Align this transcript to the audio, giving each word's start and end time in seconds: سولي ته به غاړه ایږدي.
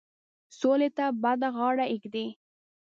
سولي 0.59 0.89
ته 0.97 1.05
به 1.21 1.31
غاړه 1.55 1.85
ایږدي. 1.91 2.25